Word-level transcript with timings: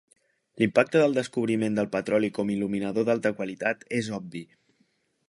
L'impacte 0.61 1.01
del 1.01 1.13
descobriment 1.17 1.77
del 1.79 1.89
petroli 1.97 2.31
com 2.39 2.53
il·luminador 2.55 3.07
d'alta 3.11 3.33
qualitat 3.41 3.87
és 4.03 4.11
obvi. 4.21 4.43